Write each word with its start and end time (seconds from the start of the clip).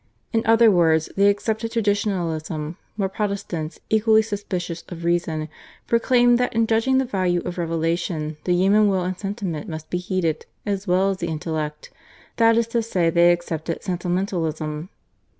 In 0.33 0.41
other 0.47 0.71
words 0.71 1.09
they 1.15 1.27
accepted 1.27 1.73
Traditionalism, 1.73 2.75
while 2.95 3.07
Protestants, 3.07 3.79
equally 3.91 4.23
suspicious 4.23 4.83
of 4.89 5.03
reason, 5.03 5.47
proclaimed 5.85 6.39
that 6.39 6.55
in 6.55 6.65
judging 6.65 6.97
the 6.97 7.05
value 7.05 7.39
of 7.45 7.59
revelation 7.59 8.37
the 8.45 8.55
human 8.55 8.87
will 8.87 9.03
and 9.03 9.15
sentiment 9.19 9.69
must 9.69 9.91
be 9.91 9.99
heeded 9.99 10.47
as 10.65 10.87
well 10.87 11.11
as 11.11 11.17
the 11.17 11.27
intellect, 11.27 11.91
that 12.37 12.57
is 12.57 12.65
to 12.69 12.81
say 12.81 13.11
they 13.11 13.31
accepted 13.31 13.83
Sentimentalism. 13.83 14.89